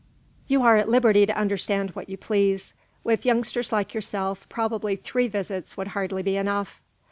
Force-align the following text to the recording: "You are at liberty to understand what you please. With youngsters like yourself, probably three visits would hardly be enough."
"You 0.47 0.63
are 0.63 0.77
at 0.77 0.89
liberty 0.89 1.27
to 1.27 1.37
understand 1.37 1.91
what 1.91 2.09
you 2.09 2.17
please. 2.17 2.73
With 3.03 3.23
youngsters 3.23 3.71
like 3.71 3.93
yourself, 3.93 4.49
probably 4.49 4.95
three 4.95 5.27
visits 5.27 5.77
would 5.77 5.89
hardly 5.89 6.23
be 6.23 6.37
enough." 6.37 6.81